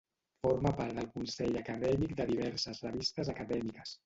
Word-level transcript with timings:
Forma 0.45 0.71
part 0.79 0.95
del 0.99 1.09
consell 1.17 1.59
acadèmic 1.61 2.17
de 2.23 2.27
diverses 2.33 2.83
revistes 2.89 3.31
acadèmiques. 3.37 3.97